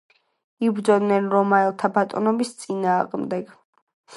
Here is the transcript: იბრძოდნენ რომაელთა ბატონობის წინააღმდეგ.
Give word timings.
იბრძოდნენ 0.67 1.27
რომაელთა 1.35 1.91
ბატონობის 1.99 2.55
წინააღმდეგ. 2.63 3.57